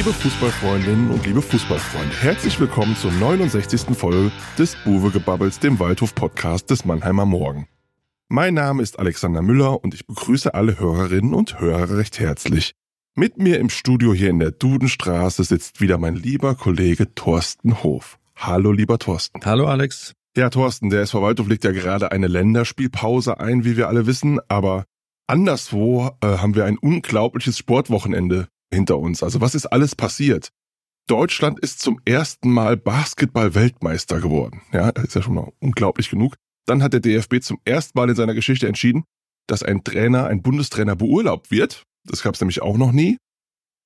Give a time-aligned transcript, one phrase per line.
[0.00, 3.94] Liebe Fußballfreundinnen und liebe Fußballfreunde, herzlich willkommen zur 69.
[3.94, 7.68] Folge des Buwe-Gebubbles, dem Waldhof-Podcast des Mannheimer Morgen.
[8.30, 12.72] Mein Name ist Alexander Müller und ich begrüße alle Hörerinnen und Hörer recht herzlich.
[13.14, 18.18] Mit mir im Studio hier in der Dudenstraße sitzt wieder mein lieber Kollege Thorsten Hof.
[18.36, 19.44] Hallo, lieber Thorsten.
[19.44, 20.14] Hallo, Alex.
[20.34, 24.40] Ja, Thorsten, der SV Waldhof legt ja gerade eine Länderspielpause ein, wie wir alle wissen,
[24.48, 24.86] aber
[25.26, 29.22] anderswo äh, haben wir ein unglaubliches Sportwochenende hinter uns.
[29.22, 30.50] Also was ist alles passiert?
[31.06, 34.62] Deutschland ist zum ersten Mal Basketball-Weltmeister geworden.
[34.72, 36.36] Ja, ist ja schon mal unglaublich genug.
[36.66, 39.04] Dann hat der DFB zum ersten Mal in seiner Geschichte entschieden,
[39.48, 41.82] dass ein Trainer, ein Bundestrainer beurlaubt wird.
[42.04, 43.16] Das gab es nämlich auch noch nie.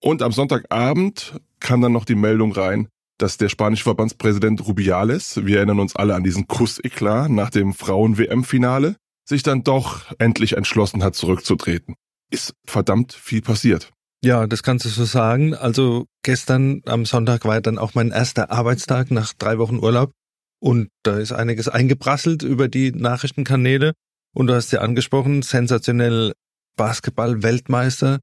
[0.03, 5.57] Und am Sonntagabend kam dann noch die Meldung rein, dass der spanische Verbandspräsident Rubiales, wir
[5.59, 8.97] erinnern uns alle an diesen Kuss-Eklat nach dem Frauen-WM-Finale,
[9.27, 11.95] sich dann doch endlich entschlossen hat, zurückzutreten.
[12.31, 13.94] Ist verdammt viel passiert.
[14.25, 15.55] Ja, das kannst du so sagen.
[15.55, 20.13] Also gestern am Sonntag war dann auch mein erster Arbeitstag nach drei Wochen Urlaub.
[20.61, 23.93] Und da ist einiges eingeprasselt über die Nachrichtenkanäle.
[24.35, 26.33] Und du hast ja angesprochen, sensationell
[26.79, 28.21] Basketball-Weltmeister,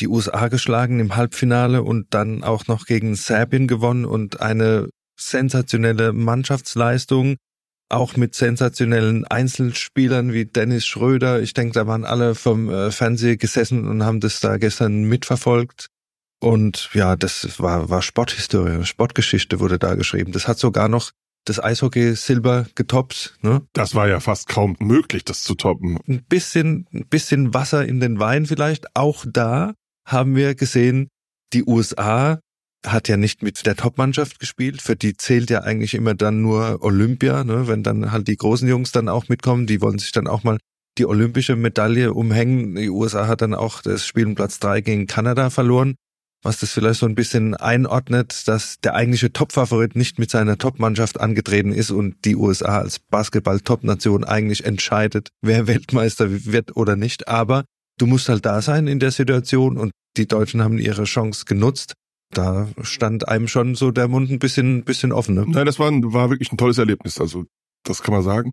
[0.00, 6.12] die USA geschlagen im Halbfinale und dann auch noch gegen Serbien gewonnen und eine sensationelle
[6.12, 7.36] Mannschaftsleistung,
[7.88, 11.40] auch mit sensationellen Einzelspielern wie Dennis Schröder.
[11.40, 15.88] Ich denke, da waren alle vom äh, Fernseher gesessen und haben das da gestern mitverfolgt.
[16.40, 20.32] Und ja, das war, war Sporthistorie, Sportgeschichte wurde da geschrieben.
[20.32, 21.12] Das hat sogar noch
[21.44, 23.38] das Eishockey Silber getoppt.
[23.40, 23.62] Ne?
[23.72, 25.98] Das war ja fast kaum möglich, das zu toppen.
[26.06, 28.86] Ein bisschen, ein bisschen Wasser in den Wein vielleicht.
[28.94, 31.08] Auch da haben wir gesehen,
[31.52, 32.40] die USA
[32.86, 34.82] hat ja nicht mit der Topmannschaft gespielt.
[34.82, 37.68] Für die zählt ja eigentlich immer dann nur Olympia, ne?
[37.68, 39.66] wenn dann halt die großen Jungs dann auch mitkommen.
[39.66, 40.58] Die wollen sich dann auch mal
[40.98, 42.74] die olympische Medaille umhängen.
[42.74, 45.96] Die USA hat dann auch das Spiel Platz drei gegen Kanada verloren
[46.46, 51.20] was das vielleicht so ein bisschen einordnet, dass der eigentliche Top-Favorit nicht mit seiner Top-Mannschaft
[51.20, 57.26] angetreten ist und die USA als Basketball-Top-Nation eigentlich entscheidet, wer Weltmeister wird oder nicht.
[57.28, 57.64] Aber
[57.98, 61.94] du musst halt da sein in der Situation und die Deutschen haben ihre Chance genutzt.
[62.30, 65.34] Da stand einem schon so der Mund ein bisschen, bisschen offen.
[65.34, 65.44] Ne?
[65.46, 67.20] Nein, das war, war wirklich ein tolles Erlebnis.
[67.20, 67.44] Also
[67.84, 68.50] das kann man sagen.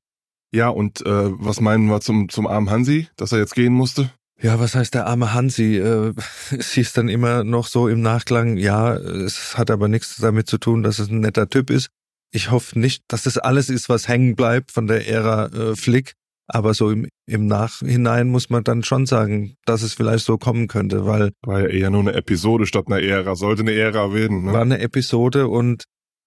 [0.53, 4.11] Ja, und äh, was meinen wir zum, zum armen Hansi, dass er jetzt gehen musste?
[4.39, 5.77] Ja, was heißt der arme Hansi?
[5.77, 6.13] Äh,
[6.51, 10.59] es hieß dann immer noch so im Nachklang, ja, es hat aber nichts damit zu
[10.59, 11.89] tun, dass es ein netter Typ ist.
[12.31, 16.13] Ich hoffe nicht, dass das alles ist, was hängen bleibt von der Ära äh, Flick.
[16.53, 20.67] Aber so im, im Nachhinein muss man dann schon sagen, dass es vielleicht so kommen
[20.67, 21.31] könnte, weil.
[21.41, 24.45] War ja eher nur eine Episode statt einer Ära, sollte eine Ära werden.
[24.45, 24.53] Ne?
[24.53, 25.83] War eine Episode und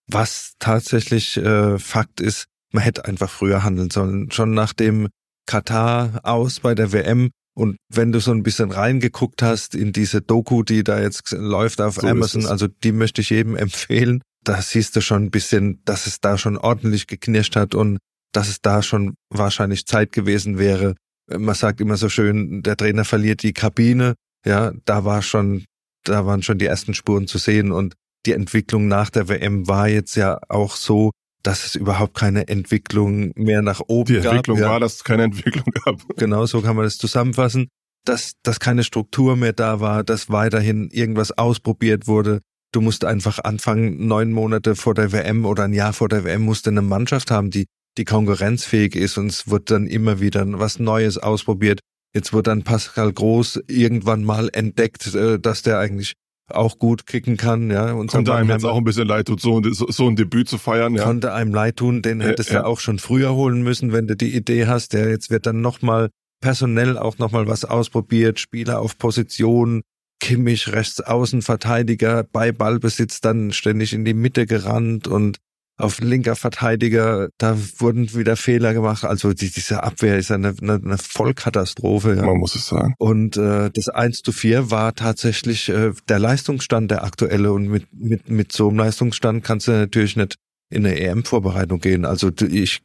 [0.09, 4.33] was tatsächlich äh, Fakt ist, man hätte einfach früher handeln sollen.
[4.33, 5.09] Schon nach dem
[5.47, 10.23] Katar aus bei der WM und wenn du so ein bisschen reingeguckt hast in diese
[10.23, 14.61] Doku, die da jetzt läuft auf so Amazon, also die möchte ich jedem empfehlen, da
[14.61, 17.99] siehst du schon ein bisschen, dass es da schon ordentlich geknirscht hat und
[18.37, 20.95] dass es da schon wahrscheinlich Zeit gewesen wäre.
[21.27, 24.15] Man sagt immer so schön, der Trainer verliert die Kabine.
[24.45, 25.65] Ja, da war schon,
[26.05, 27.95] da waren schon die ersten Spuren zu sehen und
[28.27, 33.33] die Entwicklung nach der WM war jetzt ja auch so, dass es überhaupt keine Entwicklung
[33.37, 34.23] mehr nach oben gab.
[34.23, 34.71] Die Entwicklung gab.
[34.71, 36.03] war, dass es keine Entwicklung gab.
[36.17, 37.69] Genau, so kann man das zusammenfassen.
[38.05, 42.41] Dass, dass keine Struktur mehr da war, dass weiterhin irgendwas ausprobiert wurde.
[42.73, 46.43] Du musst einfach anfangen, neun Monate vor der WM oder ein Jahr vor der WM
[46.43, 47.65] musst du eine Mannschaft haben, die,
[47.99, 51.81] die konkurrenzfähig ist und es wird dann immer wieder was Neues ausprobiert.
[52.15, 56.15] Jetzt wird dann Pascal Groß irgendwann mal entdeckt, äh, dass der eigentlich
[56.49, 57.93] auch gut kicken kann, ja.
[57.93, 60.95] Und konnte einem jetzt auch ein bisschen leid tut, so, so, ein Debüt zu feiern,
[60.95, 61.05] ja.
[61.05, 62.63] Konnte einem leid tun, den hättest ja, ja.
[62.63, 65.61] du auch schon früher holen müssen, wenn du die Idee hast, der jetzt wird dann
[65.61, 69.83] nochmal personell auch nochmal was ausprobiert, Spieler auf Position,
[70.21, 75.39] Kimmich rechts Außenverteidiger, bei Ballbesitz dann ständig in die Mitte gerannt und
[75.79, 79.05] auf linker Verteidiger, da wurden wieder Fehler gemacht.
[79.05, 82.17] Also die, diese Abwehr ist eine, eine, eine Vollkatastrophe.
[82.17, 82.25] Ja.
[82.25, 82.95] Man muss es sagen.
[82.99, 87.53] Und äh, das 1 zu 4 war tatsächlich äh, der Leistungsstand der aktuelle.
[87.53, 90.37] Und mit, mit, mit so einem Leistungsstand kannst du natürlich nicht
[90.71, 92.05] in eine EM-Vorbereitung gehen.
[92.05, 92.81] Also ich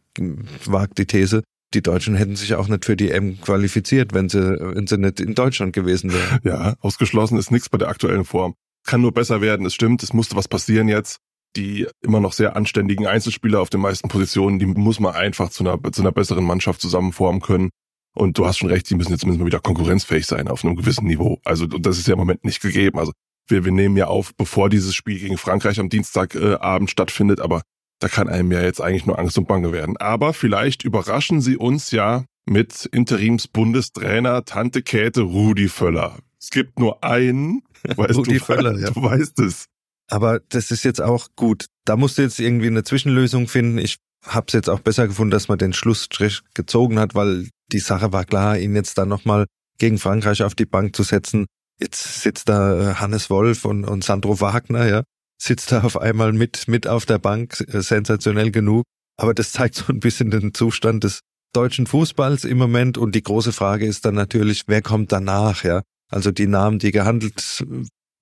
[0.65, 4.41] wage die These, die Deutschen hätten sich auch nicht für die EM qualifiziert, wenn sie,
[4.59, 6.39] wenn sie nicht in Deutschland gewesen wären.
[6.43, 8.53] Ja, ausgeschlossen ist nichts bei der aktuellen Form.
[8.85, 11.19] Kann nur besser werden, es stimmt, es musste was passieren jetzt
[11.55, 15.63] die immer noch sehr anständigen Einzelspieler auf den meisten Positionen, die muss man einfach zu
[15.63, 17.69] einer, zu einer besseren Mannschaft zusammenformen können.
[18.13, 20.75] Und du hast schon recht, die müssen jetzt zumindest mal wieder konkurrenzfähig sein auf einem
[20.75, 21.39] gewissen Niveau.
[21.45, 22.99] Also das ist ja im Moment nicht gegeben.
[22.99, 23.13] Also
[23.47, 27.61] wir, wir nehmen ja auf, bevor dieses Spiel gegen Frankreich am Dienstagabend äh, stattfindet, aber
[27.99, 29.95] da kann einem ja jetzt eigentlich nur Angst und Bange werden.
[29.97, 36.17] Aber vielleicht überraschen sie uns ja mit Interimsbundestrainer Tante Käthe Rudi Völler.
[36.39, 38.89] Es gibt nur einen Weißt Rudi du, Völler, ja.
[38.89, 39.65] du weißt es.
[40.11, 41.67] Aber das ist jetzt auch gut.
[41.85, 43.77] Da musst du jetzt irgendwie eine Zwischenlösung finden.
[43.77, 47.79] Ich habe es jetzt auch besser gefunden, dass man den Schlussstrich gezogen hat, weil die
[47.79, 49.45] Sache war klar, ihn jetzt dann nochmal
[49.77, 51.45] gegen Frankreich auf die Bank zu setzen.
[51.79, 55.03] Jetzt sitzt da äh, Hannes Wolf und, und Sandro Wagner, ja,
[55.41, 58.83] sitzt da auf einmal mit, mit auf der Bank, äh, sensationell genug.
[59.17, 61.21] Aber das zeigt so ein bisschen den Zustand des
[61.53, 62.97] deutschen Fußballs im Moment.
[62.97, 65.83] Und die große Frage ist dann natürlich, wer kommt danach, ja?
[66.11, 67.63] Also die Namen, die gehandelt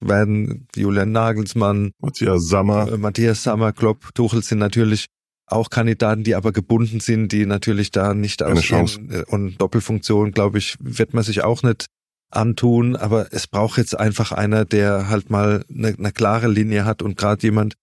[0.01, 2.91] werden, Julian Nagelsmann, Matthias Sammer.
[2.91, 5.07] äh, Matthias Sammer, Klopp, Tuchel sind natürlich
[5.45, 8.99] auch Kandidaten, die aber gebunden sind, die natürlich da nicht Keine aus Chance.
[9.09, 11.87] äh, und Doppelfunktion, glaube ich, wird man sich auch nicht
[12.31, 17.01] antun, aber es braucht jetzt einfach einer, der halt mal eine, eine klare Linie hat
[17.01, 17.73] und gerade jemand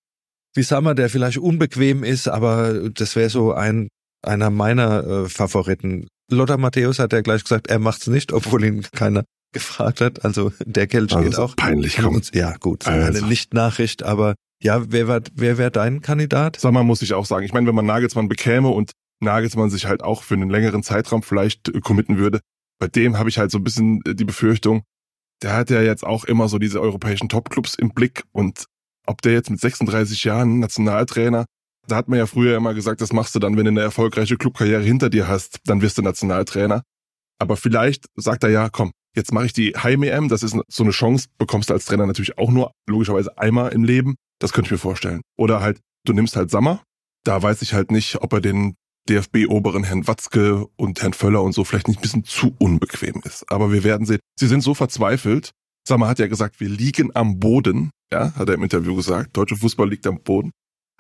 [0.55, 3.89] wie Sammer, der vielleicht unbequem ist, aber das wäre so ein
[4.23, 6.09] einer meiner äh, Favoriten.
[6.31, 9.25] Lothar Matthäus hat ja gleich gesagt, er macht's nicht, obwohl ihn keiner
[9.59, 10.25] gefragt hat.
[10.25, 11.57] Also der Kelch Also geht auch.
[11.57, 12.15] peinlich, Von komm.
[12.17, 13.19] uns- Ja, gut, so Also.
[13.19, 16.59] eine Nicht-Nachricht, aber ja, wer war, wer wäre dein Kandidat?
[16.59, 17.45] Sammer muss ich auch sagen.
[17.45, 21.23] Ich meine, wenn man Nagelsmann bekäme und Nagelsmann sich halt auch für einen längeren Zeitraum
[21.23, 22.41] vielleicht äh, committen würde,
[22.79, 24.83] bei dem habe ich halt so ein bisschen äh, die Befürchtung,
[25.43, 28.65] der hat ja jetzt auch immer so diese europäischen Topclubs im Blick und
[29.07, 31.45] ob der jetzt mit 36 Jahren Nationaltrainer,
[31.87, 34.37] da hat man ja früher immer gesagt, das machst du dann, wenn du eine erfolgreiche
[34.37, 36.83] Clubkarriere hinter dir hast, dann wirst du Nationaltrainer.
[37.39, 40.93] Aber vielleicht sagt er ja, komm, jetzt mache ich die Heim-EM, das ist so eine
[40.93, 44.15] Chance, bekommst du als Trainer natürlich auch nur logischerweise einmal im Leben.
[44.39, 45.23] Das könnte ich mir vorstellen.
[45.37, 46.83] Oder halt, du nimmst halt Sammer,
[47.25, 48.77] da weiß ich halt nicht, ob er den
[49.09, 53.51] DFB-Oberen Herrn Watzke und Herrn Völler und so vielleicht nicht ein bisschen zu unbequem ist.
[53.51, 54.21] Aber wir werden sehen.
[54.39, 55.53] Sie sind so verzweifelt.
[55.87, 57.91] Sammer hat ja gesagt, wir liegen am Boden.
[58.13, 59.37] Ja, hat er im Interview gesagt.
[59.37, 60.51] Deutsche Fußball liegt am Boden.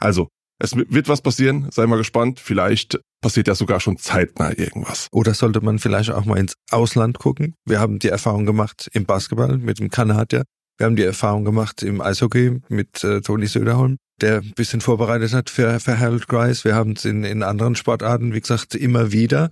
[0.00, 0.28] Also,
[0.58, 1.68] es wird was passieren.
[1.70, 2.40] Seien wir gespannt.
[2.40, 5.08] Vielleicht passiert ja sogar schon zeitnah irgendwas.
[5.10, 7.56] Oder sollte man vielleicht auch mal ins Ausland gucken?
[7.64, 10.44] Wir haben die Erfahrung gemacht im Basketball mit dem Kanadier.
[10.78, 15.32] Wir haben die Erfahrung gemacht im Eishockey mit äh, Toni Söderholm, der ein bisschen vorbereitet
[15.32, 16.64] hat für, für Harold Grice.
[16.64, 19.50] Wir haben es in, in anderen Sportarten, wie gesagt, immer wieder.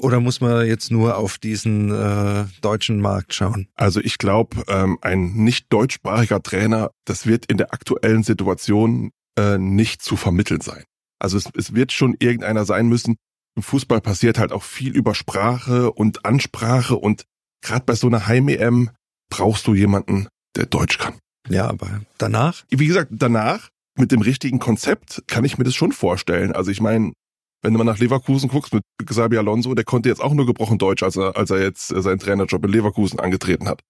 [0.00, 3.66] Oder muss man jetzt nur auf diesen äh, deutschen Markt schauen?
[3.74, 9.58] Also ich glaube, ähm, ein nicht deutschsprachiger Trainer, das wird in der aktuellen Situation äh,
[9.58, 10.84] nicht zu vermitteln sein.
[11.18, 13.16] Also es, es wird schon irgendeiner sein müssen.
[13.56, 17.24] Im Fußball passiert halt auch viel über Sprache und Ansprache und
[17.62, 18.90] gerade bei so einer Heim-EM
[19.30, 21.14] brauchst du jemanden, der Deutsch kann.
[21.48, 22.64] Ja, aber danach?
[22.70, 26.52] Wie gesagt, danach mit dem richtigen Konzept kann ich mir das schon vorstellen.
[26.52, 27.12] Also ich meine,
[27.62, 30.78] wenn du mal nach Leverkusen guckst mit Xabi Alonso, der konnte jetzt auch nur gebrochen
[30.78, 33.82] Deutsch, als er, als er jetzt äh, seinen Trainerjob in Leverkusen angetreten hat.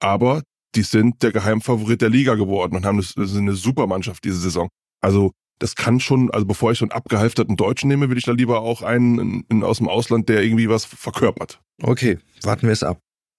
[0.00, 0.42] Aber
[0.74, 4.68] die sind der Geheimfavorit der Liga geworden und haben das, ist eine Supermannschaft diese Saison.
[5.00, 8.32] Also das kann schon, also bevor ich so einen abgehalfterten Deutschen nehme, will ich da
[8.32, 11.60] lieber auch einen in, in, aus dem Ausland, der irgendwie was verkörpert.
[11.82, 12.98] Okay, warten wir es ab.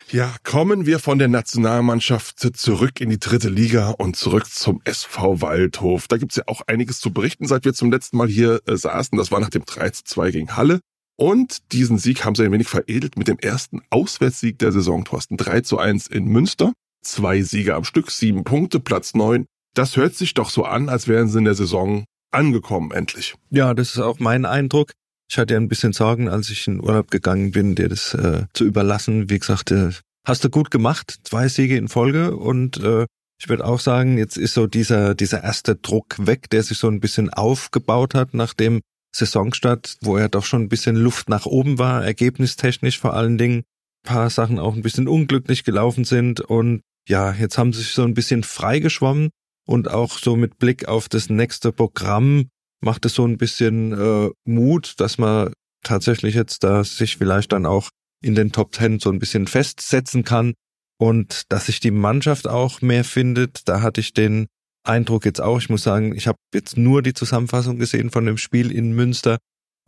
[0.09, 5.41] Ja, kommen wir von der Nationalmannschaft zurück in die dritte Liga und zurück zum SV
[5.41, 6.07] Waldhof.
[6.07, 9.17] Da gibt's ja auch einiges zu berichten, seit wir zum letzten Mal hier äh, saßen.
[9.17, 10.79] Das war nach dem 3 zu 2 gegen Halle.
[11.17, 15.35] Und diesen Sieg haben sie ein wenig veredelt mit dem ersten Auswärtssieg der Saison, Thorsten.
[15.35, 16.71] 3 zu 1 in Münster.
[17.03, 19.45] Zwei Siege am Stück, sieben Punkte, Platz neun.
[19.77, 23.35] Das hört sich doch so an, als wären sie in der Saison angekommen, endlich.
[23.51, 24.93] Ja, das ist auch mein Eindruck.
[25.29, 28.45] Ich hatte ja ein bisschen Sorgen, als ich in Urlaub gegangen bin, dir das äh,
[28.53, 29.29] zu überlassen.
[29.29, 29.91] Wie gesagt, äh,
[30.25, 33.05] hast du gut gemacht, zwei Siege in Folge und äh,
[33.39, 36.87] ich würde auch sagen, jetzt ist so dieser dieser erste Druck weg, der sich so
[36.87, 38.81] ein bisschen aufgebaut hat nach dem
[39.15, 43.57] Saisonstart, wo ja doch schon ein bisschen Luft nach oben war, ergebnistechnisch vor allen Dingen.
[43.57, 47.93] Ein paar Sachen auch ein bisschen unglücklich gelaufen sind und ja, jetzt haben sie sich
[47.93, 49.29] so ein bisschen freigeschwommen
[49.67, 52.49] und auch so mit Blick auf das nächste Programm
[52.81, 57.65] macht es so ein bisschen äh, Mut, dass man tatsächlich jetzt da sich vielleicht dann
[57.65, 57.89] auch
[58.23, 60.53] in den Top Ten so ein bisschen festsetzen kann
[60.99, 63.67] und dass sich die Mannschaft auch mehr findet.
[63.67, 64.47] Da hatte ich den
[64.83, 65.59] Eindruck jetzt auch.
[65.59, 69.37] Ich muss sagen, ich habe jetzt nur die Zusammenfassung gesehen von dem Spiel in Münster,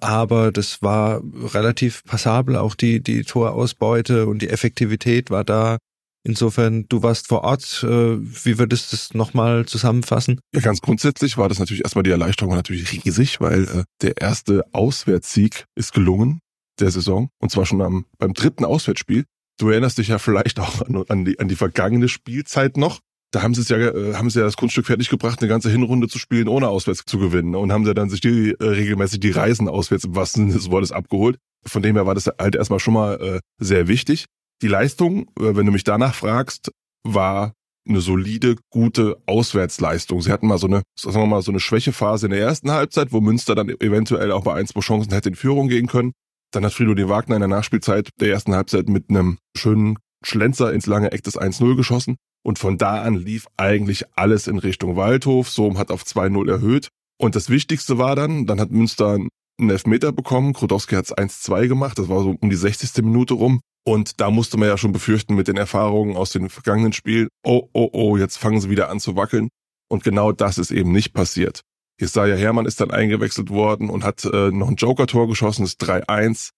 [0.02, 1.22] aber das war
[1.54, 2.56] relativ passabel.
[2.56, 5.78] Auch die die Torausbeute und die Effektivität war da.
[6.24, 7.84] Insofern, du warst vor Ort.
[7.84, 10.40] Äh, wie würdest du das nochmal zusammenfassen?
[10.54, 14.66] Ja, ganz grundsätzlich war das natürlich erstmal die Erleichterung natürlich riesig, weil äh, der erste
[14.74, 16.40] Auswärtssieg ist gelungen
[16.80, 19.26] der Saison und zwar schon am, beim dritten Auswärtsspiel.
[19.58, 23.00] Du erinnerst dich ja vielleicht auch an, an, die, an die vergangene Spielzeit noch.
[23.32, 26.08] Da haben sie es ja, äh, haben sie ja das Kunststück fertiggebracht, eine ganze Hinrunde
[26.08, 27.56] zu spielen, ohne auswärts zu gewinnen.
[27.56, 30.72] Und haben sie dann sich die äh, regelmäßig die Reisen auswärts im wahrsten Sinne des
[30.72, 31.38] Wortes abgeholt.
[31.66, 34.26] Von dem her war das halt erstmal schon mal äh, sehr wichtig.
[34.62, 36.72] Die Leistung, äh, wenn du mich danach fragst,
[37.04, 37.54] war
[37.88, 40.22] eine solide, gute Auswärtsleistung.
[40.22, 43.12] Sie hatten mal so eine, sagen wir mal, so eine Schwächephase in der ersten Halbzeit,
[43.12, 46.12] wo Münster dann eventuell auch bei ein, zwei Chancen hätte in Führung gehen können.
[46.52, 50.88] Dann hat Fridolin Wagner in der Nachspielzeit der ersten Halbzeit mit einem schönen Schlenzer ins
[50.88, 52.18] lange Eck des 1-0 geschossen.
[52.44, 55.50] Und von da an lief eigentlich alles in Richtung Waldhof.
[55.50, 56.90] Sohm hat auf 2-0 erhöht.
[57.18, 59.20] Und das Wichtigste war dann, dann hat Münster
[59.60, 60.54] einen Elfmeter bekommen.
[60.54, 62.00] Krudowski hat es 1-2 gemacht.
[62.00, 63.04] Das war so um die 60.
[63.04, 63.62] Minute rum.
[63.86, 67.70] Und da musste man ja schon befürchten mit den Erfahrungen aus den vergangenen Spielen, oh,
[67.74, 69.50] oh, oh, jetzt fangen sie wieder an zu wackeln.
[69.90, 71.62] Und genau das ist eben nicht passiert.
[72.00, 76.52] Jesaja Hermann ist dann eingewechselt worden und hat äh, noch ein Joker-Tor geschossen, das 3-1.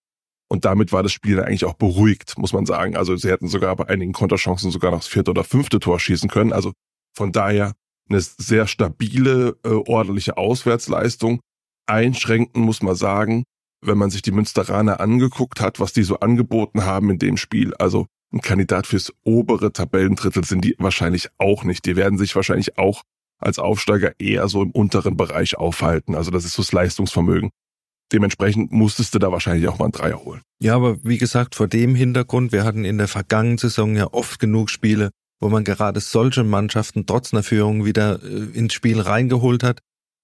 [0.49, 2.97] Und damit war das Spiel dann eigentlich auch beruhigt, muss man sagen.
[2.97, 6.29] Also sie hätten sogar bei einigen Konterchancen sogar noch das vierte oder fünfte Tor schießen
[6.29, 6.51] können.
[6.51, 6.73] Also
[7.15, 7.73] von daher
[8.09, 11.39] eine sehr stabile, äh, ordentliche Auswärtsleistung.
[11.87, 13.43] Einschränken muss man sagen,
[13.83, 17.73] wenn man sich die Münsteraner angeguckt hat, was die so angeboten haben in dem Spiel.
[17.75, 21.85] Also ein Kandidat fürs obere Tabellendrittel sind die wahrscheinlich auch nicht.
[21.85, 23.01] Die werden sich wahrscheinlich auch
[23.39, 26.15] als Aufsteiger eher so im unteren Bereich aufhalten.
[26.15, 27.49] Also das ist so das Leistungsvermögen.
[28.11, 30.41] Dementsprechend musstest du da wahrscheinlich auch mal einen Dreier holen.
[30.61, 34.39] Ja, aber wie gesagt, vor dem Hintergrund, wir hatten in der vergangenen Saison ja oft
[34.39, 39.63] genug Spiele, wo man gerade solche Mannschaften trotz einer Führung wieder äh, ins Spiel reingeholt
[39.63, 39.79] hat,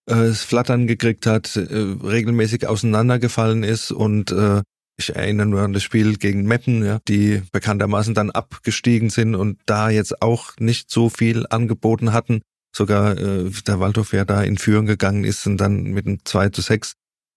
[0.07, 1.61] äh, Flattern gekriegt hat, äh,
[2.03, 4.61] regelmäßig auseinandergefallen ist und äh,
[4.99, 9.59] ich erinnere nur an das Spiel gegen Meppen, ja, die bekanntermaßen dann abgestiegen sind und
[9.67, 12.41] da jetzt auch nicht so viel angeboten hatten
[12.77, 16.49] sogar äh, der Waldhof ja da in Führung gegangen ist und dann mit einem 2
[16.49, 16.93] zu 6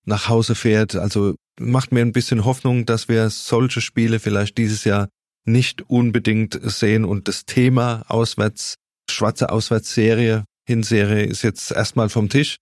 [0.07, 0.95] nach Hause fährt.
[0.95, 5.09] Also macht mir ein bisschen Hoffnung, dass wir solche Spiele vielleicht dieses Jahr
[5.45, 8.77] nicht unbedingt sehen und das Thema Auswärts,
[9.11, 12.57] schwarze Auswärtsserie, Hinserie ist jetzt erstmal vom Tisch.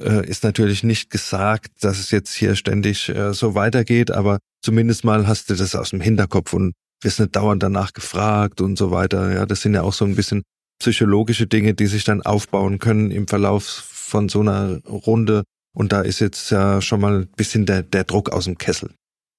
[0.00, 5.04] Äh, ist natürlich nicht gesagt, dass es jetzt hier ständig äh, so weitergeht, aber zumindest
[5.04, 8.90] mal hast du das aus dem Hinterkopf und wirst nicht dauernd danach gefragt und so
[8.90, 9.32] weiter.
[9.32, 10.42] Ja, das sind ja auch so ein bisschen
[10.80, 15.44] psychologische Dinge, die sich dann aufbauen können im Verlauf von so einer Runde.
[15.76, 18.90] Und da ist jetzt ja schon mal ein bisschen der, der Druck aus dem Kessel.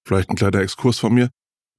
[0.08, 1.30] Vielleicht ein kleiner Exkurs von mir.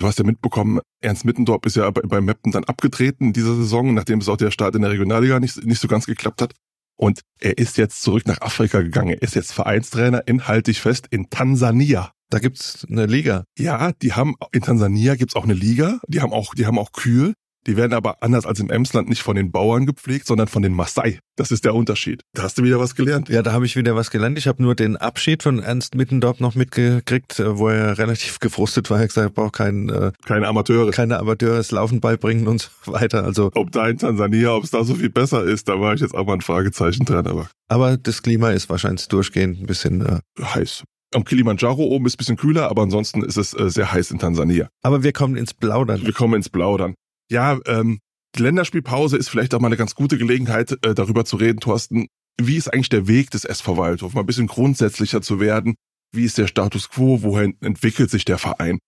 [0.02, 3.54] Du hast ja mitbekommen, Ernst Mittendorf ist ja bei, bei Meppen dann abgetreten in dieser
[3.54, 6.54] Saison, nachdem es auch der Start in der Regionalliga nicht, nicht so ganz geklappt hat.
[6.96, 9.10] Und er ist jetzt zurück nach Afrika gegangen.
[9.10, 12.10] Er ist jetzt Vereinstrainer in, halte ich fest, in Tansania.
[12.30, 13.44] Da gibt's eine Liga.
[13.56, 16.00] Ja, die haben, in Tansania gibt's auch eine Liga.
[16.08, 17.34] Die haben auch, die haben auch Kühe.
[17.66, 20.74] Die werden aber anders als im Emsland nicht von den Bauern gepflegt, sondern von den
[20.74, 21.20] Maasai.
[21.36, 22.22] Das ist der Unterschied.
[22.34, 23.28] Da hast du wieder was gelernt.
[23.28, 24.36] Ja, da habe ich wieder was gelernt.
[24.36, 28.90] Ich habe nur den Abschied von Ernst Mittendorf noch mitgekriegt, äh, wo er relativ gefrustet
[28.90, 28.98] war.
[28.98, 30.90] Er hat gesagt, er braucht kein, äh, keine Amateure.
[30.90, 33.24] Keine Amateure, das Laufen beibringen und so weiter.
[33.24, 36.00] Also ob da in Tansania, ob es da so viel besser ist, da war ich
[36.00, 37.26] jetzt auch mal ein Fragezeichen dran.
[37.26, 40.84] Aber, aber das Klima ist wahrscheinlich durchgehend ein bisschen äh, heiß.
[41.14, 44.18] Am Kilimanjaro oben ist ein bisschen kühler, aber ansonsten ist es äh, sehr heiß in
[44.18, 44.68] Tansania.
[44.82, 46.02] Aber wir kommen ins Plaudern.
[46.02, 46.94] Wir kommen ins Plaudern.
[47.32, 47.98] Ja, ähm,
[48.36, 52.06] die Länderspielpause ist vielleicht auch mal eine ganz gute Gelegenheit, äh, darüber zu reden, Thorsten.
[52.38, 54.12] Wie ist eigentlich der Weg des SV Waldhof?
[54.12, 55.74] Mal ein bisschen grundsätzlicher zu werden.
[56.14, 57.22] Wie ist der Status quo?
[57.22, 58.78] Wohin entwickelt sich der Verein?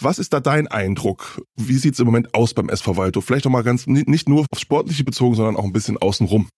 [0.00, 1.42] Was ist da dein Eindruck?
[1.56, 3.24] Wie sieht es im Moment aus beim SV Waldhof?
[3.24, 6.48] Vielleicht auch mal ganz, nicht nur aufs Sportliche bezogen, sondern auch ein bisschen außenrum.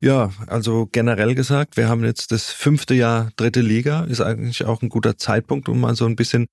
[0.00, 4.80] Ja, also generell gesagt, wir haben jetzt das fünfte Jahr dritte Liga, ist eigentlich auch
[4.80, 6.46] ein guter Zeitpunkt, um mal so ein bisschen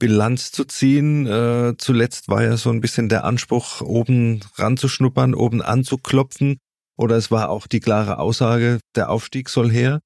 [0.00, 1.26] Bilanz zu ziehen.
[1.26, 6.56] Äh, zuletzt war ja so ein bisschen der Anspruch, oben ranzuschnuppern, oben anzuklopfen.
[6.98, 10.00] Oder es war auch die klare Aussage, der Aufstieg soll her.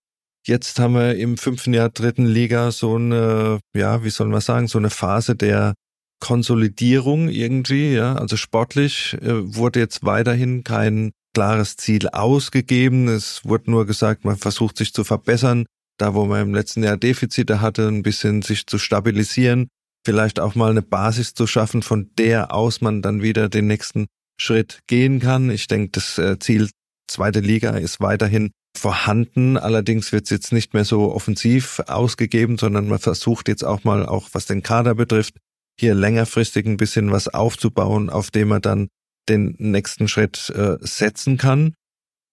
[0.46, 4.68] Jetzt haben wir im fünften Jahr dritten Liga so eine, ja, wie soll man sagen,
[4.68, 5.72] so eine Phase der
[6.20, 8.16] Konsolidierung irgendwie, ja.
[8.16, 13.08] Also sportlich äh, wurde jetzt weiterhin kein klares Ziel ausgegeben.
[13.08, 15.66] Es wurde nur gesagt, man versucht sich zu verbessern.
[15.98, 19.68] Da, wo man im letzten Jahr Defizite hatte, ein bisschen sich zu stabilisieren
[20.04, 24.06] vielleicht auch mal eine Basis zu schaffen, von der aus man dann wieder den nächsten
[24.40, 25.50] Schritt gehen kann.
[25.50, 26.70] Ich denke, das äh, Ziel
[27.08, 29.56] zweite Liga ist weiterhin vorhanden.
[29.56, 34.06] Allerdings wird es jetzt nicht mehr so offensiv ausgegeben, sondern man versucht jetzt auch mal,
[34.06, 35.36] auch was den Kader betrifft,
[35.78, 38.88] hier längerfristig ein bisschen was aufzubauen, auf dem man dann
[39.28, 41.74] den nächsten Schritt äh, setzen kann.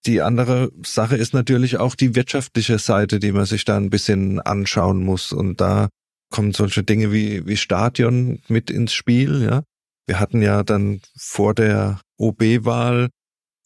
[0.05, 4.39] Die andere Sache ist natürlich auch die wirtschaftliche Seite, die man sich da ein bisschen
[4.39, 5.31] anschauen muss.
[5.31, 5.89] Und da
[6.31, 9.63] kommen solche Dinge wie, wie Stadion mit ins Spiel, ja.
[10.07, 13.09] Wir hatten ja dann vor der OB-Wahl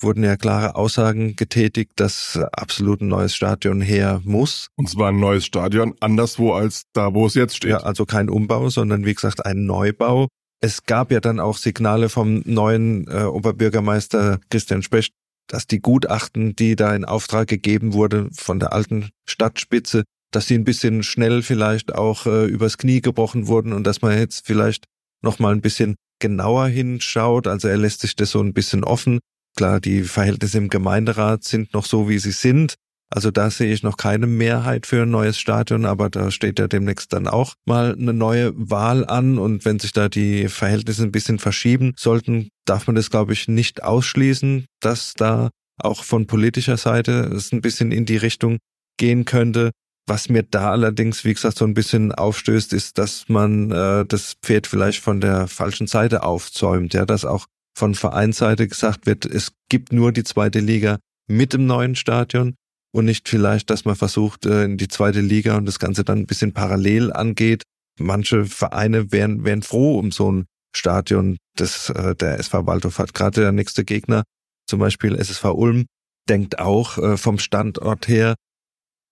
[0.01, 4.67] wurden ja klare Aussagen getätigt, dass absolut ein neues Stadion her muss.
[4.75, 7.71] Und zwar ein neues Stadion, anderswo als da, wo es jetzt steht.
[7.71, 10.27] Ja, also kein Umbau, sondern wie gesagt ein Neubau.
[10.61, 15.13] Es gab ja dann auch Signale vom neuen äh, Oberbürgermeister Christian Specht,
[15.47, 20.55] dass die Gutachten, die da in Auftrag gegeben wurde von der alten Stadtspitze, dass sie
[20.55, 24.85] ein bisschen schnell vielleicht auch äh, übers Knie gebrochen wurden und dass man jetzt vielleicht
[25.21, 27.47] noch mal ein bisschen genauer hinschaut.
[27.47, 29.19] Also er lässt sich das so ein bisschen offen.
[29.55, 32.75] Klar, die Verhältnisse im Gemeinderat sind noch so, wie sie sind.
[33.09, 36.67] Also da sehe ich noch keine Mehrheit für ein neues Stadion, aber da steht ja
[36.67, 41.11] demnächst dann auch mal eine neue Wahl an und wenn sich da die Verhältnisse ein
[41.11, 46.77] bisschen verschieben sollten, darf man das glaube ich nicht ausschließen, dass da auch von politischer
[46.77, 48.57] Seite es ein bisschen in die Richtung
[48.97, 49.71] gehen könnte.
[50.07, 54.35] Was mir da allerdings, wie gesagt, so ein bisschen aufstößt, ist, dass man äh, das
[54.41, 59.51] Pferd vielleicht von der falschen Seite aufzäumt, ja, dass auch von Vereinsseite gesagt wird, es
[59.69, 62.55] gibt nur die zweite Liga mit dem neuen Stadion
[62.93, 66.19] und nicht vielleicht, dass man versucht, äh, in die zweite Liga und das Ganze dann
[66.19, 67.63] ein bisschen parallel angeht.
[67.99, 70.45] Manche Vereine wären, wären froh um so ein
[70.75, 73.13] Stadion, das äh, der SV Waldorf hat.
[73.13, 74.23] Gerade der nächste Gegner,
[74.69, 75.85] zum Beispiel SSV Ulm,
[76.29, 78.35] denkt auch äh, vom Standort her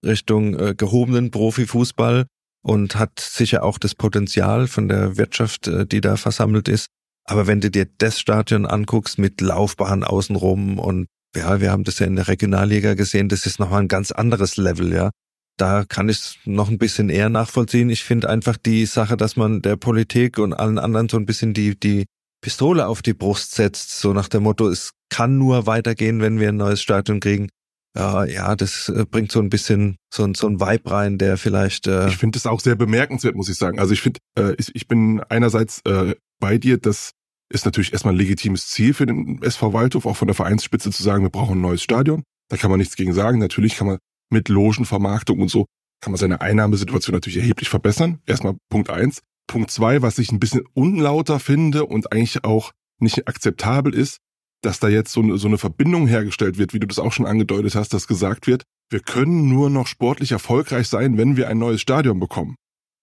[0.04, 2.26] Richtung äh, gehobenen Profifußball
[2.64, 6.88] und hat sicher auch das Potenzial von der Wirtschaft, äh, die da versammelt ist.
[7.26, 12.00] Aber wenn du dir das Stadion anguckst mit Laufbahn außenrum und ja, wir haben das
[12.00, 15.10] ja in der Regionalliga gesehen, das ist nochmal ein ganz anderes Level, ja.
[15.58, 17.90] Da kann ich es noch ein bisschen eher nachvollziehen.
[17.90, 21.54] Ich finde einfach die Sache, dass man der Politik und allen anderen so ein bisschen
[21.54, 22.06] die, die
[22.42, 26.50] Pistole auf die Brust setzt, so nach dem Motto, es kann nur weitergehen, wenn wir
[26.50, 27.50] ein neues Stadion kriegen.
[27.96, 31.38] Ja, ja, das äh, bringt so ein bisschen so, ein so ein Vibe rein, der
[31.38, 31.86] vielleicht.
[31.88, 33.80] Äh ich finde das auch sehr bemerkenswert, muss ich sagen.
[33.80, 37.12] Also ich finde, äh, ich, ich bin einerseits äh, bei dir, dass
[37.50, 41.04] ist natürlich erstmal ein legitimes Ziel für den SV Waldhof, auch von der Vereinsspitze zu
[41.04, 42.24] sagen, wir brauchen ein neues Stadion.
[42.50, 43.38] Da kann man nichts gegen sagen.
[43.38, 44.00] Natürlich kann man
[44.32, 45.66] mit Logenvermarktung und so,
[46.02, 48.20] kann man seine Einnahmesituation natürlich erheblich verbessern.
[48.26, 49.22] Erstmal Punkt eins.
[49.48, 54.18] Punkt zwei, was ich ein bisschen unlauter finde und eigentlich auch nicht akzeptabel ist,
[54.64, 57.26] dass da jetzt so eine, so eine Verbindung hergestellt wird, wie du das auch schon
[57.26, 61.58] angedeutet hast, dass gesagt wird, wir können nur noch sportlich erfolgreich sein, wenn wir ein
[61.58, 62.56] neues Stadion bekommen.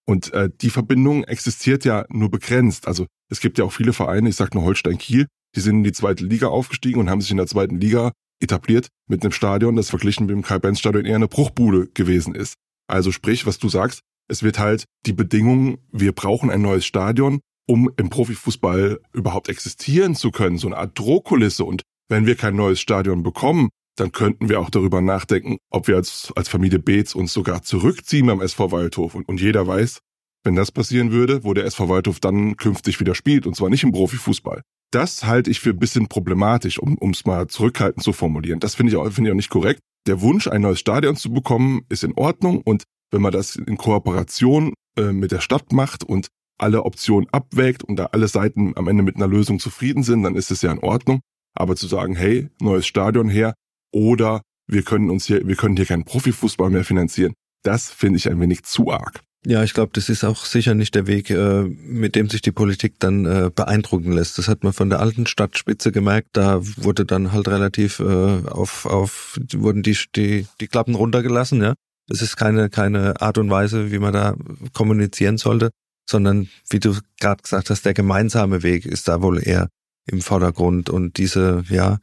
[0.07, 2.89] Und äh, die Verbindung existiert ja nur begrenzt.
[2.89, 5.85] Also es gibt ja auch viele Vereine, ich sag nur Holstein Kiel, die sind in
[5.85, 8.13] die zweite Liga aufgestiegen und haben sich in der zweiten Liga
[8.43, 12.55] etabliert mit einem Stadion, das verglichen mit dem Karl-Benz-Stadion eher eine Bruchbude gewesen ist.
[12.89, 17.41] Also sprich, was du sagst, es wird halt die Bedingung, wir brauchen ein neues Stadion,
[17.71, 21.65] um im Profifußball überhaupt existieren zu können, so eine Art Drohkulisse.
[21.65, 25.95] Und wenn wir kein neues Stadion bekommen, dann könnten wir auch darüber nachdenken, ob wir
[25.95, 29.15] als, als Familie Beetz uns sogar zurückziehen beim SV Waldhof.
[29.15, 30.01] Und, und jeder weiß,
[30.43, 33.85] wenn das passieren würde, wo der SV Waldhof dann künftig wieder spielt, und zwar nicht
[33.85, 34.63] im Profifußball.
[34.91, 38.59] Das halte ich für ein bisschen problematisch, um es mal zurückhaltend zu formulieren.
[38.59, 39.79] Das finde ich, auch, finde ich auch nicht korrekt.
[40.09, 42.63] Der Wunsch, ein neues Stadion zu bekommen, ist in Ordnung.
[42.65, 46.27] Und wenn man das in Kooperation äh, mit der Stadt macht und
[46.61, 50.37] alle Optionen abwägt und da alle Seiten am Ende mit einer Lösung zufrieden sind, dann
[50.37, 51.21] ist es ja in Ordnung.
[51.55, 53.55] Aber zu sagen, hey, neues Stadion her,
[53.93, 57.35] oder wir können uns hier, wir können hier keinen Profifußball mehr finanzieren.
[57.63, 59.21] Das finde ich ein wenig zu arg.
[59.47, 62.53] Ja, ich glaube, das ist auch sicher nicht der Weg, äh, mit dem sich die
[62.53, 64.37] Politik dann äh, beeindrucken lässt.
[64.37, 66.29] Das hat man von der alten Stadtspitze gemerkt.
[66.35, 71.75] Da wurde dann halt relativ äh, auf, auf wurden die, die, die Klappen runtergelassen, ja.
[72.07, 74.35] Das ist keine, keine Art und Weise, wie man da
[74.73, 75.71] kommunizieren sollte,
[76.11, 79.69] sondern wie du gerade gesagt hast, der gemeinsame Weg ist da wohl eher
[80.07, 81.99] im Vordergrund und diese, ja,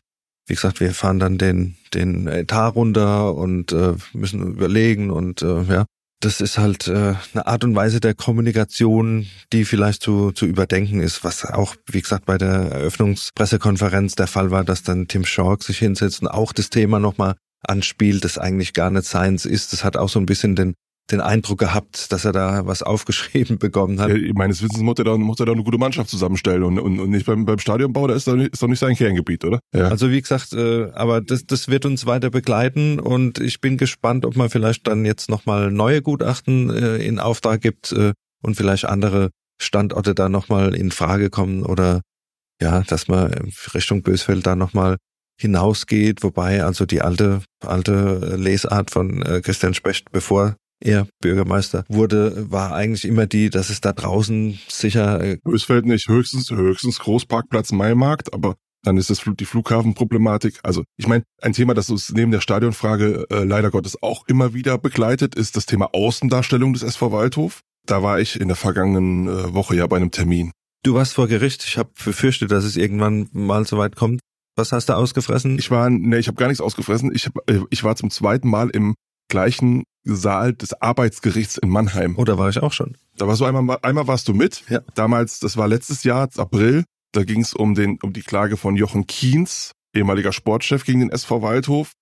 [0.48, 5.64] wie gesagt, wir fahren dann den, den Etat runter und äh, müssen überlegen und äh,
[5.64, 5.86] ja,
[6.20, 11.00] das ist halt äh, eine Art und Weise der Kommunikation, die vielleicht zu, zu überdenken
[11.00, 15.64] ist, was auch, wie gesagt, bei der Eröffnungspressekonferenz der Fall war, dass dann Tim Schork
[15.64, 19.74] sich hinsetzt und auch das Thema nochmal anspielt, das eigentlich gar nicht Science ist.
[19.74, 20.74] Das hat auch so ein bisschen den
[21.12, 24.10] den Eindruck gehabt, dass er da was aufgeschrieben bekommen hat.
[24.10, 27.00] Ja, meines Wissens muss er da, muss er da eine gute Mannschaft zusammenstellen und, und,
[27.00, 29.60] und nicht beim, beim Stadionbau, da ist, doch nicht, ist doch nicht sein Kerngebiet, oder?
[29.74, 29.88] Ja.
[29.88, 34.26] Also wie gesagt, äh, aber das, das wird uns weiter begleiten und ich bin gespannt,
[34.26, 38.86] ob man vielleicht dann jetzt nochmal neue Gutachten äh, in Auftrag gibt äh, und vielleicht
[38.86, 39.30] andere
[39.62, 42.02] Standorte da nochmal in Frage kommen oder
[42.62, 44.98] ja, dass man Richtung Bösfeld da nochmal
[45.40, 52.52] hinausgeht, wobei also die alte alte Lesart von äh, Christian Specht, bevor er Bürgermeister wurde,
[52.52, 55.24] war eigentlich immer die, dass es da draußen sicher.
[55.24, 60.60] Äh, Bösfeld nicht, höchstens, höchstens Großparkplatz Maimarkt, aber dann ist das die Flughafenproblematik.
[60.64, 64.54] Also ich meine, ein Thema, das uns neben der Stadionfrage äh, leider Gottes auch immer
[64.54, 67.62] wieder begleitet, ist das Thema Außendarstellung des SV Waldhof.
[67.86, 70.52] Da war ich in der vergangenen äh, Woche ja bei einem Termin.
[70.84, 71.64] Du warst vor Gericht.
[71.66, 74.22] Ich habe befürchtet, dass es irgendwann mal so weit kommt.
[74.56, 75.60] Was hast du ausgefressen?
[75.60, 77.12] Ich war, nee, ich habe gar nichts ausgefressen.
[77.14, 78.96] Ich, hab, äh, ich war zum zweiten Mal im
[79.28, 82.16] gleichen Saal des Arbeitsgerichts in Mannheim.
[82.18, 82.98] Oh, da war ich auch schon.
[83.18, 84.64] Da warst du einmal, einmal warst du mit.
[84.70, 84.82] Ja.
[84.96, 86.86] Damals, das war letztes Jahr, April.
[87.12, 91.10] Da ging es um den, um die Klage von Jochen Kienz, ehemaliger Sportchef gegen den
[91.10, 91.94] SV Waldhof.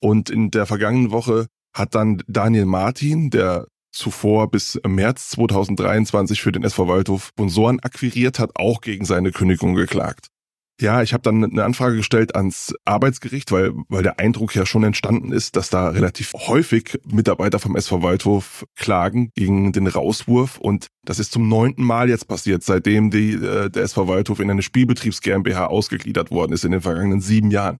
[0.00, 6.52] Und in der vergangenen Woche hat dann Daniel Martin, der zuvor bis März 2023 für
[6.52, 10.28] den SV Waldhof Sponsoren akquiriert hat, auch gegen seine Kündigung geklagt.
[10.78, 14.84] Ja, ich habe dann eine Anfrage gestellt ans Arbeitsgericht, weil, weil der Eindruck ja schon
[14.84, 20.58] entstanden ist, dass da relativ häufig Mitarbeiter vom SV Waldhof klagen gegen den Rauswurf.
[20.58, 24.50] Und das ist zum neunten Mal jetzt passiert, seitdem die, äh, der SV Waldhof in
[24.50, 27.78] eine Spielbetriebs GmbH ausgegliedert worden ist in den vergangenen sieben Jahren.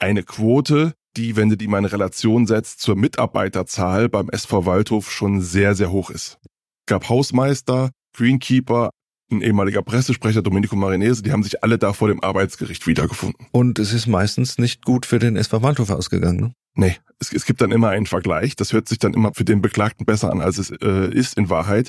[0.00, 5.12] Eine Quote, die, wenn du die mal in Relation setzt, zur Mitarbeiterzahl beim SV Waldhof
[5.12, 6.38] schon sehr, sehr hoch ist.
[6.86, 8.90] Gab Hausmeister, Greenkeeper,
[9.32, 13.46] ein ehemaliger Pressesprecher Domenico Marinese, die haben sich alle da vor dem Arbeitsgericht wiedergefunden.
[13.50, 16.40] Und es ist meistens nicht gut für den SV Waldhof ausgegangen.
[16.40, 16.54] Ne?
[16.74, 18.56] Nee, es, es gibt dann immer einen Vergleich.
[18.56, 21.50] Das hört sich dann immer für den Beklagten besser an, als es äh, ist in
[21.50, 21.88] Wahrheit.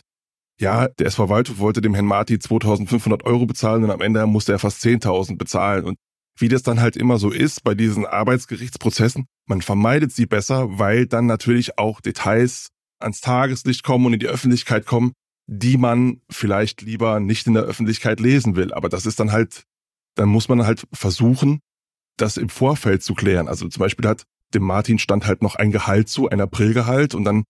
[0.60, 4.52] Ja, der SV Waldhof wollte dem Herrn Marti 2500 Euro bezahlen und am Ende musste
[4.52, 5.86] er fast 10.000 bezahlen.
[5.86, 5.98] Und
[6.38, 11.06] wie das dann halt immer so ist bei diesen Arbeitsgerichtsprozessen, man vermeidet sie besser, weil
[11.06, 15.14] dann natürlich auch Details ans Tageslicht kommen und in die Öffentlichkeit kommen,
[15.48, 18.74] die man vielleicht lieber nicht in der Öffentlichkeit lesen will.
[18.74, 19.64] Aber das ist dann halt,
[20.16, 21.60] dann muss man halt versuchen,
[22.18, 23.48] das im Vorfeld zu klären.
[23.48, 27.24] Also zum Beispiel hat dem Martin stand halt noch ein Gehalt zu, ein Aprilgehalt und
[27.24, 27.44] dann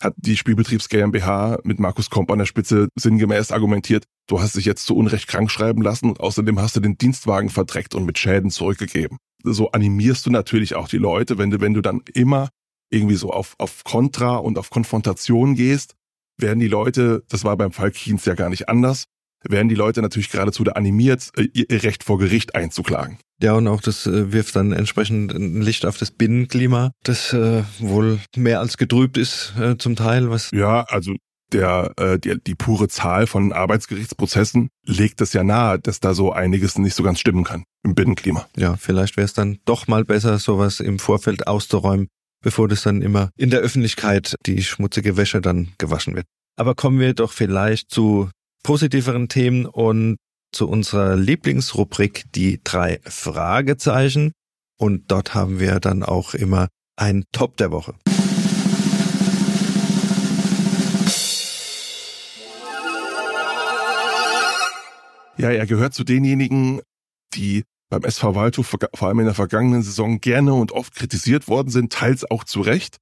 [0.00, 4.64] hat die Spielbetriebs GmbH mit Markus Komp an der Spitze sinngemäß argumentiert, du hast dich
[4.64, 8.18] jetzt zu Unrecht krank schreiben lassen und außerdem hast du den Dienstwagen verdreckt und mit
[8.18, 9.18] Schäden zurückgegeben.
[9.42, 12.48] So animierst du natürlich auch die Leute, wenn du, wenn du dann immer
[12.90, 15.94] irgendwie so auf, auf Kontra und auf Konfrontation gehst,
[16.38, 19.04] werden die Leute, das war beim Fall Kienz ja gar nicht anders,
[19.48, 23.18] werden die Leute natürlich geradezu da animiert, äh, ihr Recht vor Gericht einzuklagen.
[23.40, 27.62] Ja, und auch das äh, wirft dann entsprechend ein Licht auf das Binnenklima, das äh,
[27.78, 30.30] wohl mehr als getrübt ist äh, zum Teil.
[30.30, 31.14] Was ja, also
[31.52, 36.32] der, äh, die, die pure Zahl von Arbeitsgerichtsprozessen legt es ja nahe, dass da so
[36.32, 38.46] einiges nicht so ganz stimmen kann im Binnenklima.
[38.56, 42.08] Ja, vielleicht wäre es dann doch mal besser, sowas im Vorfeld auszuräumen,
[42.42, 46.26] bevor das dann immer in der Öffentlichkeit die schmutzige Wäsche dann gewaschen wird.
[46.56, 48.30] Aber kommen wir doch vielleicht zu
[48.62, 50.16] positiveren Themen und
[50.52, 54.32] zu unserer Lieblingsrubrik die drei Fragezeichen.
[54.78, 57.94] Und dort haben wir dann auch immer ein Top der Woche.
[65.36, 66.80] Ja, er gehört zu denjenigen,
[67.34, 71.70] die beim SV Waldhof vor allem in der vergangenen Saison gerne und oft kritisiert worden
[71.70, 72.98] sind, teils auch zu Recht.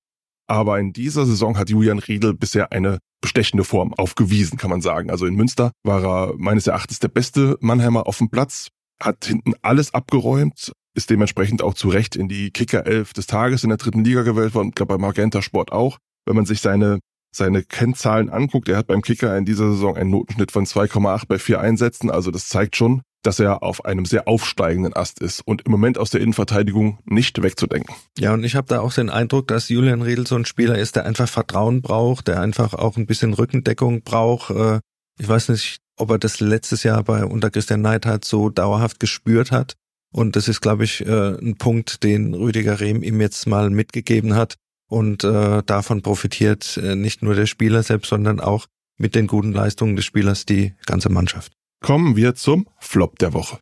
[0.49, 5.11] Aber in dieser Saison hat Julian Riedel bisher eine bestechende Form aufgewiesen, kann man sagen.
[5.11, 8.68] Also in Münster war er meines Erachtens der beste Mannheimer auf dem Platz,
[9.03, 13.64] hat hinten alles abgeräumt, ist dementsprechend auch zu Recht in die Kicker 11 des Tages
[13.64, 15.99] in der dritten Liga gewählt worden, glaube bei Magenta Sport auch.
[16.27, 17.01] Wenn man sich seine
[17.37, 21.38] seine Kennzahlen anguckt, er hat beim Kicker in dieser Saison einen Notenschnitt von 2,8 bei
[21.38, 25.62] vier Einsätzen, also das zeigt schon, dass er auf einem sehr aufsteigenden Ast ist und
[25.62, 27.94] im Moment aus der Innenverteidigung nicht wegzudenken.
[28.18, 30.94] Ja, und ich habe da auch den Eindruck, dass Julian Riedel so ein Spieler ist,
[30.94, 34.50] der einfach Vertrauen braucht, der einfach auch ein bisschen Rückendeckung braucht.
[34.50, 34.78] Äh,
[35.18, 39.50] ich weiß nicht, ob er das letztes Jahr bei unter Christian Neidhardt so dauerhaft gespürt
[39.50, 39.74] hat.
[40.12, 44.36] Und das ist, glaube ich, äh, ein Punkt, den Rüdiger Rehm ihm jetzt mal mitgegeben
[44.36, 44.54] hat.
[44.88, 48.66] Und äh, davon profitiert nicht nur der Spieler selbst, sondern auch
[48.98, 51.55] mit den guten Leistungen des Spielers die ganze Mannschaft.
[51.80, 53.58] Kommen wir zum Flop der Woche.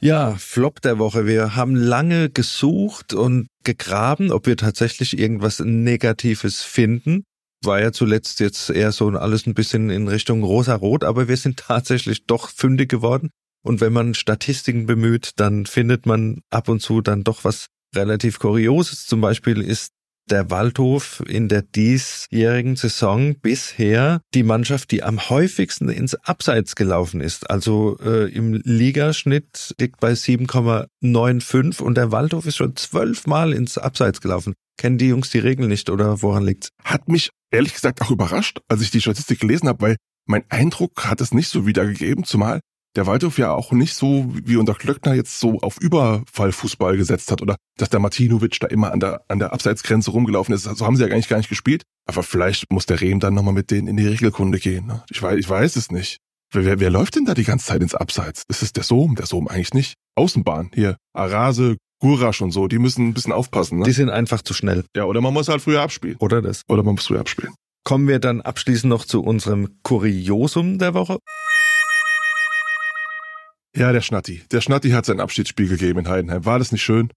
[0.00, 1.26] Ja, Flop der Woche.
[1.26, 7.24] Wir haben lange gesucht und gegraben, ob wir tatsächlich irgendwas Negatives finden.
[7.64, 11.58] War ja zuletzt jetzt eher so alles ein bisschen in Richtung rosa-rot, aber wir sind
[11.58, 13.30] tatsächlich doch fündig geworden.
[13.64, 18.38] Und wenn man Statistiken bemüht, dann findet man ab und zu dann doch was relativ
[18.38, 19.04] Kurioses.
[19.06, 19.92] Zum Beispiel ist
[20.30, 27.20] der Waldhof in der diesjährigen Saison bisher die Mannschaft, die am häufigsten ins Abseits gelaufen
[27.20, 27.50] ist.
[27.50, 34.20] Also äh, im Ligaschnitt liegt bei 7,95 und der Waldhof ist schon zwölfmal ins Abseits
[34.20, 34.54] gelaufen.
[34.76, 36.70] Kennen die Jungs die Regeln nicht oder woran liegt's?
[36.84, 41.06] Hat mich ehrlich gesagt auch überrascht, als ich die Statistik gelesen habe, weil mein Eindruck
[41.06, 42.60] hat es nicht so wiedergegeben, zumal
[42.98, 47.40] der Waldhof ja auch nicht so wie unter Klöckner jetzt so auf Überfallfußball gesetzt hat
[47.40, 50.64] oder dass der Martinovic da immer an der, an der Abseitsgrenze rumgelaufen ist.
[50.64, 51.84] So haben sie ja eigentlich gar nicht gespielt.
[52.06, 54.86] Aber vielleicht muss der Rehm dann nochmal mit denen in die Regelkunde gehen.
[54.86, 55.04] Ne?
[55.10, 56.18] Ich, weiß, ich weiß es nicht.
[56.52, 58.42] Wer, wer, wer läuft denn da die ganze Zeit ins Abseits?
[58.48, 59.94] Ist der Sohm, der Sohm eigentlich nicht.
[60.16, 63.78] Außenbahn, hier, Arase, Gurasch und so, die müssen ein bisschen aufpassen.
[63.78, 63.84] Ne?
[63.84, 64.84] Die sind einfach zu schnell.
[64.96, 66.16] Ja, oder man muss halt früher abspielen.
[66.18, 66.62] Oder das.
[66.68, 67.54] Oder man muss früher abspielen.
[67.84, 71.18] Kommen wir dann abschließend noch zu unserem Kuriosum der Woche.
[73.76, 74.42] Ja, der Schnatti.
[74.50, 76.44] Der Schnatti hat sein Abschiedsspiel gegeben in Heidenheim.
[76.44, 77.12] War das nicht schön?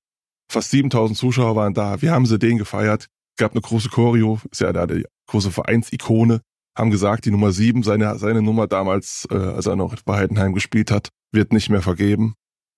[0.52, 2.02] Fast 7000 Zuschauer waren da.
[2.02, 3.08] Wir haben sie den gefeiert.
[3.38, 4.40] Gab eine große Choreo.
[4.52, 6.42] Ist ja da die große Vereinsikone.
[6.78, 10.54] Haben gesagt, die Nummer 7, seine, seine Nummer damals, äh, als er noch bei Heidenheim
[10.54, 12.36] gespielt hat, wird nicht mehr vergeben.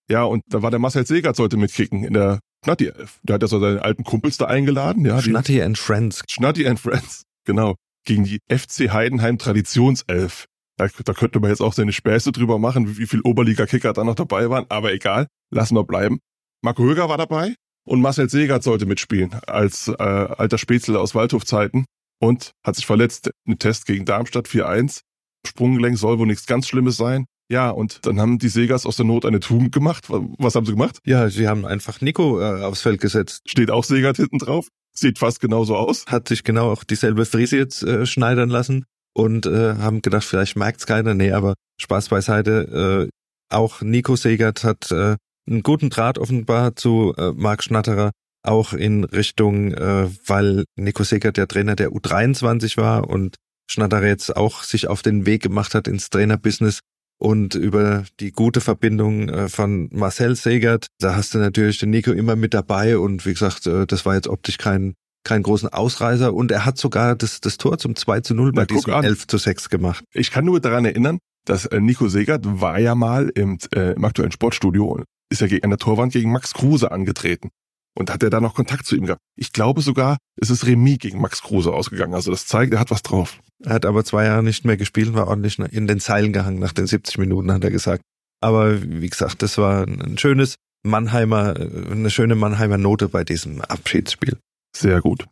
[0.09, 3.19] Ja, und da war der Marcel Segert sollte mitkicken in der Schnatti 11.
[3.23, 5.05] Der hat ja so seine alten Kumpels da eingeladen.
[5.05, 6.23] Ja, Schnatti and Friends.
[6.29, 7.75] Schnatti and Friends, genau.
[8.05, 10.45] Gegen die FC Heidenheim Traditionself
[10.77, 14.15] Da, da könnte man jetzt auch seine Späße drüber machen, wie, viel Oberliga-Kicker da noch
[14.15, 16.19] dabei waren, aber egal, lassen wir bleiben.
[16.63, 17.55] Marco Höger war dabei
[17.85, 21.85] und Marcel Segert sollte mitspielen als äh, alter Spätzle aus Waldhofzeiten
[22.19, 25.01] und hat sich verletzt im Test gegen Darmstadt 4-1.
[25.45, 27.25] Sprunggelenk soll wohl nichts ganz Schlimmes sein.
[27.51, 30.05] Ja, und dann haben die Segers aus der Not eine Tugend gemacht.
[30.09, 30.99] Was haben sie gemacht?
[31.05, 33.41] Ja, sie haben einfach Nico äh, aufs Feld gesetzt.
[33.45, 34.69] Steht auch Segert hinten drauf.
[34.95, 36.05] Sieht fast genauso aus.
[36.07, 40.55] Hat sich genau auch dieselbe Frise jetzt äh, schneidern lassen und äh, haben gedacht, vielleicht
[40.55, 41.13] merkt's keiner.
[41.13, 43.09] Nee, aber Spaß beiseite.
[43.09, 45.15] Äh, auch Nico Segert hat äh,
[45.47, 48.11] einen guten Draht offenbar zu äh, Marc Schnatterer,
[48.43, 53.35] auch in Richtung, äh, weil Nico Segert der Trainer der U23 war und
[53.69, 56.79] Schnatterer jetzt auch sich auf den Weg gemacht hat ins Trainerbusiness
[57.19, 62.11] und über die gute Verbindung äh, von Marcel Segert, da hast du natürlich den Nico
[62.11, 66.33] immer mit dabei und wie gesagt, äh, das war jetzt optisch kein keinen großen Ausreißer
[66.33, 69.03] und er hat sogar das, das Tor zum 2 zu 0 bei diesem an.
[69.03, 70.03] 11 zu 6 gemacht.
[70.13, 74.05] Ich kann nur daran erinnern, dass äh, Nico Segert war ja mal im, äh, im
[74.05, 77.49] aktuellen Sportstudio, ist ja gegen, an der Torwand gegen Max Kruse angetreten.
[77.95, 79.21] Und hat er da noch Kontakt zu ihm gehabt.
[79.37, 82.15] Ich glaube sogar, es ist Remis gegen Max Kruse ausgegangen.
[82.15, 83.39] Also das zeigt, er hat was drauf.
[83.63, 86.57] Er hat aber zwei Jahre nicht mehr gespielt und war ordentlich in den Zeilen gehangen
[86.57, 88.01] nach den 70 Minuten, hat er gesagt.
[88.41, 94.37] Aber wie gesagt, das war ein schönes Mannheimer, eine schöne Mannheimer Note bei diesem Abschiedsspiel.
[94.75, 95.25] Sehr gut.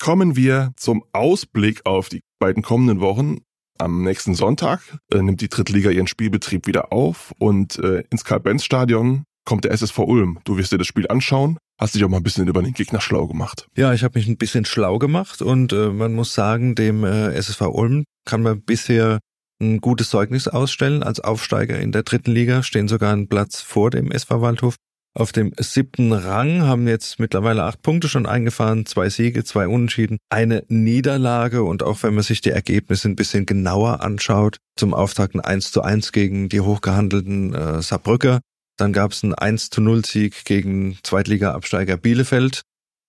[0.00, 3.38] Kommen wir zum Ausblick auf die beiden kommenden Wochen.
[3.78, 4.80] Am nächsten Sonntag
[5.12, 9.98] äh, nimmt die Drittliga ihren Spielbetrieb wieder auf und äh, ins Karl-Benz-Stadion kommt der SSV
[9.98, 10.38] Ulm.
[10.44, 13.00] Du wirst dir das Spiel anschauen, hast dich auch mal ein bisschen über den Gegner
[13.00, 13.66] schlau gemacht.
[13.76, 17.32] Ja, ich habe mich ein bisschen schlau gemacht und äh, man muss sagen, dem äh,
[17.32, 19.18] SSV Ulm kann man bisher
[19.60, 21.02] ein gutes Zeugnis ausstellen.
[21.02, 24.76] Als Aufsteiger in der dritten Liga stehen sogar einen Platz vor dem SV Waldhof
[25.14, 30.18] auf dem siebten Rang, haben jetzt mittlerweile acht Punkte schon eingefahren, zwei Siege, zwei Unentschieden,
[30.30, 31.62] eine Niederlage.
[31.64, 35.72] Und auch wenn man sich die Ergebnisse ein bisschen genauer anschaut, zum Auftakt ein 1
[35.72, 38.40] zu 1 gegen die hochgehandelten äh, Saarbrücker,
[38.78, 42.62] dann gab es einen 1 zu 0 Sieg gegen Zweitliga-Absteiger Bielefeld.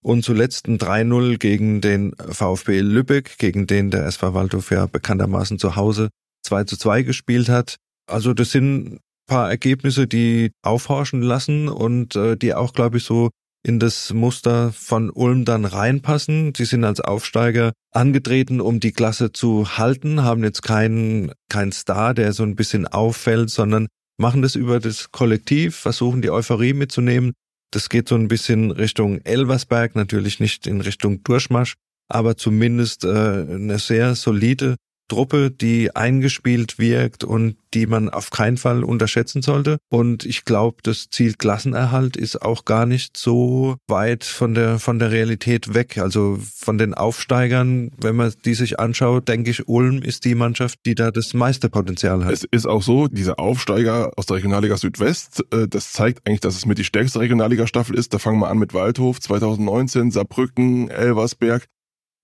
[0.04, 5.60] Und zuletzt ein 3-0 gegen den VfB Lübeck, gegen den der SV Waldhof ja bekanntermaßen
[5.60, 6.10] zu Hause
[6.46, 7.78] 2 zu 2 gespielt hat.
[8.06, 13.30] Also das sind paar Ergebnisse, die aufhorchen lassen und äh, die auch, glaube ich, so
[13.66, 16.54] in das Muster von Ulm dann reinpassen.
[16.56, 22.14] Sie sind als Aufsteiger angetreten, um die Klasse zu halten, haben jetzt keinen keinen Star,
[22.14, 27.34] der so ein bisschen auffällt, sondern machen das über das Kollektiv, versuchen die Euphorie mitzunehmen.
[27.72, 31.76] Das geht so ein bisschen Richtung Elversberg, natürlich nicht in Richtung Durchmarsch,
[32.10, 34.76] aber zumindest äh, eine sehr solide
[35.08, 39.78] Truppe, die eingespielt wirkt und die man auf keinen Fall unterschätzen sollte.
[39.90, 45.00] Und ich glaube, das Ziel Klassenerhalt ist auch gar nicht so weit von der, von
[45.00, 45.98] der Realität weg.
[45.98, 50.80] Also von den Aufsteigern, wenn man die sich anschaut, denke ich, Ulm ist die Mannschaft,
[50.86, 52.32] die da das meiste Potenzial hat.
[52.32, 56.56] Es ist auch so, diese Aufsteiger aus der Regionalliga Südwest, äh, das zeigt eigentlich, dass
[56.56, 58.14] es mit die stärkste Regionalliga-Staffel ist.
[58.14, 61.68] Da fangen wir an mit Waldhof 2019, Saarbrücken, Elversberg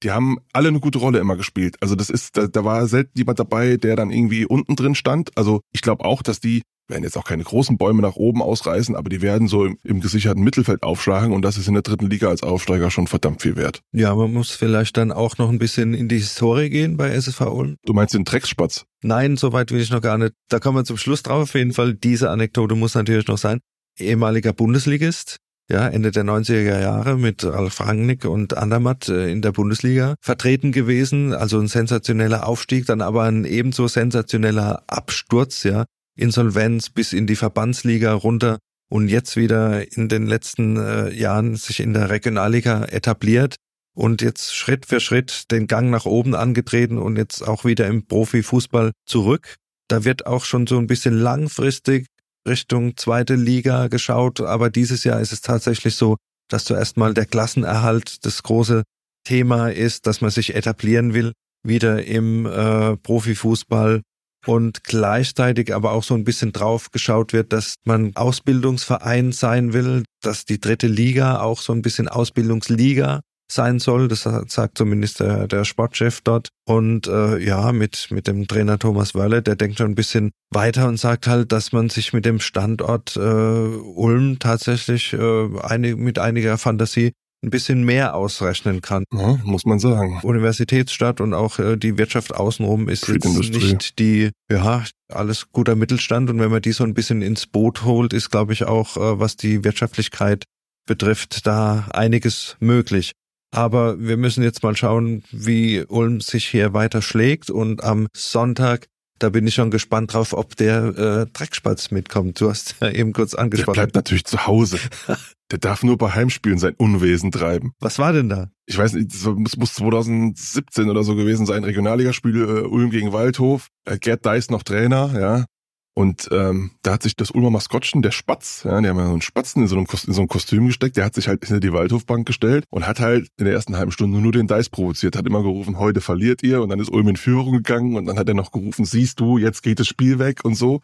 [0.04, 1.76] die haben alle eine gute Rolle immer gespielt.
[1.82, 5.38] Also das ist, da, da war selten jemand dabei, der dann irgendwie unten drin stand.
[5.38, 8.96] Also ich glaube auch, dass die werden jetzt auch keine großen Bäume nach oben ausreißen,
[8.96, 12.10] aber die werden so im, im gesicherten Mittelfeld aufschlagen und das ist in der dritten
[12.10, 13.82] Liga als Aufsteiger schon verdammt viel wert.
[13.92, 17.42] Ja, man muss vielleicht dann auch noch ein bisschen in die Historie gehen bei SSV
[17.42, 17.76] Ulm.
[17.86, 18.86] Du meinst den Drecksspatz?
[19.02, 20.34] Nein, soweit will ich noch gar nicht.
[20.50, 21.44] Da kommen wir zum Schluss drauf.
[21.44, 23.60] Auf jeden Fall, diese Anekdote muss natürlich noch sein.
[23.98, 25.38] Ehemaliger Bundesligist,
[25.70, 30.72] ja, Ende der 90er Jahre mit Ralf Rangnick und Andermatt äh, in der Bundesliga vertreten
[30.72, 31.34] gewesen.
[31.34, 35.86] Also ein sensationeller Aufstieg, dann aber ein ebenso sensationeller Absturz, ja.
[36.16, 38.58] Insolvenz bis in die Verbandsliga runter
[38.90, 43.56] und jetzt wieder in den letzten äh, Jahren sich in der Regionalliga etabliert
[43.96, 48.06] und jetzt Schritt für Schritt den Gang nach oben angetreten und jetzt auch wieder im
[48.06, 49.56] Profifußball zurück.
[49.88, 52.08] Da wird auch schon so ein bisschen langfristig
[52.48, 56.18] Richtung zweite Liga geschaut, aber dieses Jahr ist es tatsächlich so,
[56.50, 58.84] dass zuerst mal der Klassenerhalt das große
[59.24, 64.02] Thema ist, dass man sich etablieren will, wieder im äh, Profifußball
[64.46, 70.04] und gleichzeitig aber auch so ein bisschen drauf geschaut wird, dass man Ausbildungsverein sein will,
[70.22, 73.22] dass die dritte Liga auch so ein bisschen Ausbildungsliga
[73.52, 74.08] sein soll.
[74.08, 76.50] Das sagt zumindest der, der Sportchef dort.
[76.66, 80.88] Und äh, ja, mit, mit dem Trainer Thomas Wörle, der denkt schon ein bisschen weiter
[80.88, 86.20] und sagt halt, dass man sich mit dem Standort äh, Ulm tatsächlich äh, einig, mit
[86.20, 89.06] einiger Fantasie ein bisschen mehr ausrechnen kann.
[89.14, 90.20] Ja, muss man sagen.
[90.24, 96.30] Universitätsstadt und auch äh, die Wirtschaft außenrum ist jetzt nicht die, ja, alles guter Mittelstand.
[96.30, 99.20] Und wenn man die so ein bisschen ins Boot holt, ist, glaube ich, auch, äh,
[99.20, 100.44] was die Wirtschaftlichkeit
[100.86, 103.14] betrifft, da einiges möglich.
[103.52, 107.50] Aber wir müssen jetzt mal schauen, wie Ulm sich hier weiter schlägt.
[107.50, 108.88] Und am Sonntag
[109.20, 112.40] Da bin ich schon gespannt drauf, ob der äh, Dreckspatz mitkommt.
[112.40, 113.76] Du hast ja eben kurz angesprochen.
[113.76, 114.80] Der bleibt natürlich zu Hause.
[115.52, 117.74] Der darf nur bei Heimspielen sein Unwesen treiben.
[117.80, 118.52] Was war denn da?
[118.68, 121.64] Ich weiß nicht, das muss, muss 2017 oder so gewesen sein.
[121.64, 123.68] Regionalligaspiel äh, Ulm gegen Waldhof.
[123.86, 125.46] Äh, Gerd Deis noch Trainer, ja.
[125.96, 129.12] Und ähm, da hat sich das Ulmer Maskottchen, der Spatz, ja, die haben ja so
[129.12, 131.60] einen Spatzen in so, einem in so ein Kostüm gesteckt, der hat sich halt hinter
[131.60, 135.18] die Waldhofbank gestellt und hat halt in der ersten halben Stunde nur den Dice provoziert,
[135.18, 138.18] hat immer gerufen, heute verliert ihr und dann ist Ulm in Führung gegangen und dann
[138.18, 140.80] hat er noch gerufen, siehst du, jetzt geht das Spiel weg und so.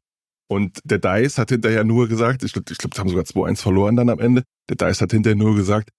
[0.48, 3.62] Und der Dice hat hinterher nur gesagt, ich glaube, ich glaub, die haben sogar 2-1
[3.62, 5.90] verloren dann am Ende, der Dice hat hinterher nur gesagt,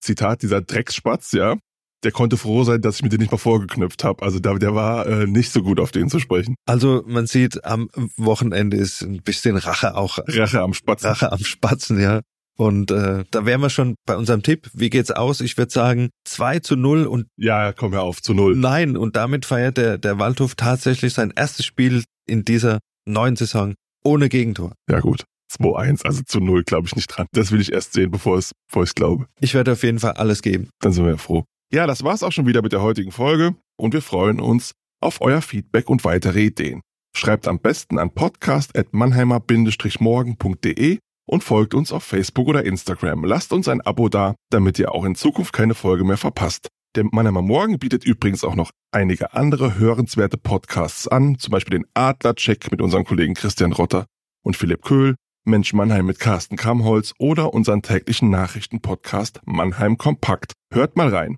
[0.00, 1.56] Zitat, dieser Drecksspatz, ja,
[2.04, 4.22] der konnte froh sein, dass ich mit dir nicht mal vorgeknüpft habe.
[4.22, 6.54] Also der, der war äh, nicht so gut auf den zu sprechen.
[6.66, 10.18] Also man sieht, am Wochenende ist ein bisschen Rache auch.
[10.26, 11.08] Rache am Spatzen.
[11.08, 12.20] Rache am Spatzen, ja.
[12.58, 14.70] Und äh, da wären wir schon bei unserem Tipp.
[14.72, 15.40] Wie geht's aus?
[15.40, 18.56] Ich würde sagen 2 zu 0 und Ja, komm ja auf, zu 0.
[18.56, 23.74] Nein, und damit feiert der, der Waldhof tatsächlich sein erstes Spiel in dieser neuen Saison
[24.04, 24.72] ohne Gegentor.
[24.90, 25.24] Ja gut.
[25.52, 27.26] 2-1, also zu 0 glaube ich nicht dran.
[27.32, 29.26] Das will ich erst sehen, bevor ich es glaube.
[29.40, 30.70] Ich werde auf jeden Fall alles geben.
[30.80, 31.44] Dann sind wir ja froh.
[31.72, 35.20] Ja, das war's auch schon wieder mit der heutigen Folge und wir freuen uns auf
[35.20, 36.82] euer Feedback und weitere Ideen.
[37.16, 40.98] Schreibt am besten an podcast.mannheimer-morgen.de
[41.28, 43.24] und folgt uns auf Facebook oder Instagram.
[43.24, 46.68] Lasst uns ein Abo da, damit ihr auch in Zukunft keine Folge mehr verpasst.
[46.94, 51.86] Der Mannheimer Morgen bietet übrigens auch noch einige andere hörenswerte Podcasts an, zum Beispiel den
[51.94, 54.06] Adlercheck mit unserem Kollegen Christian Rotter
[54.44, 60.52] und Philipp Köhl, Mensch Mannheim mit Carsten Kamholz oder unseren täglichen Nachrichtenpodcast Mannheim Kompakt.
[60.72, 61.36] Hört mal rein.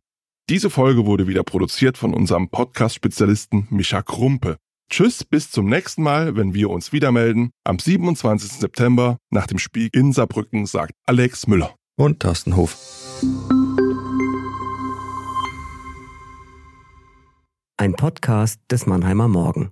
[0.51, 4.57] Diese Folge wurde wieder produziert von unserem Podcast-Spezialisten Micha Krumpe.
[4.91, 7.51] Tschüss, bis zum nächsten Mal, wenn wir uns wieder melden.
[7.65, 8.53] Am 27.
[8.53, 11.75] September nach dem Spiel in Saarbrücken sagt Alex Müller.
[11.99, 12.79] Und Thorsten Hof.
[17.77, 19.71] Ein Podcast des Mannheimer Morgen.